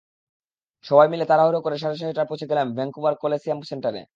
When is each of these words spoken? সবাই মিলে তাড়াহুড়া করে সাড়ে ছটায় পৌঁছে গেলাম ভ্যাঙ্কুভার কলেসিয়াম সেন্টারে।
সবাই 0.85 1.07
মিলে 1.11 1.25
তাড়াহুড়া 1.29 1.59
করে 1.61 1.77
সাড়ে 1.77 1.97
ছটায় 2.01 2.29
পৌঁছে 2.29 2.49
গেলাম 2.51 2.67
ভ্যাঙ্কুভার 2.77 3.13
কলেসিয়াম 3.23 3.59
সেন্টারে। 3.69 4.01